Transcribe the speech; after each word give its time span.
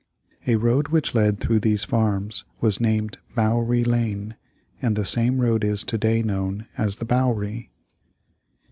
A 0.47 0.55
road 0.55 0.87
which 0.87 1.13
led 1.13 1.39
through 1.39 1.59
these 1.59 1.83
farms 1.83 2.43
was 2.59 2.81
named 2.81 3.19
Bouwerie 3.35 3.83
Lane, 3.85 4.35
and 4.81 4.95
the 4.95 5.05
same 5.05 5.39
road 5.39 5.63
is 5.63 5.83
to 5.83 5.95
day 5.99 6.23
known 6.23 6.65
as 6.75 6.95
The 6.95 7.05
Bowery. 7.05 7.69